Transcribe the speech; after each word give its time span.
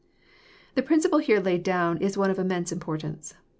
The 0.73 0.81
principle 0.81 1.19
here 1.19 1.39
laid 1.39 1.61
down 1.61 1.99
is 1.99 2.17
one 2.17 2.31
of 2.31 2.39
immense 2.39 2.71
importance. 2.71 3.35